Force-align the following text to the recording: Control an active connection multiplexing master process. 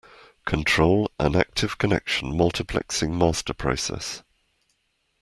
Control 0.47 1.11
an 1.19 1.35
active 1.35 1.77
connection 1.77 2.31
multiplexing 2.33 3.11
master 3.15 3.53
process. 3.53 4.23